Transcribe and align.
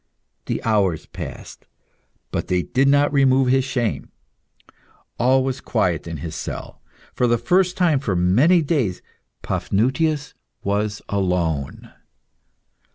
The 0.47 0.63
hours 0.63 1.05
passed, 1.05 1.67
but 2.31 2.47
they 2.47 2.63
did 2.63 2.87
not 2.87 3.13
remove 3.13 3.49
his 3.49 3.63
shame. 3.63 4.09
All 5.19 5.43
was 5.43 5.61
quiet 5.61 6.07
in 6.07 6.21
the 6.23 6.31
cell. 6.31 6.81
For 7.13 7.27
the 7.27 7.37
first 7.37 7.77
time 7.77 7.99
for 7.99 8.15
many 8.15 8.55
long 8.61 8.65
days, 8.65 9.03
Paphnutius 9.43 10.33
was 10.63 11.03
alone. 11.07 11.93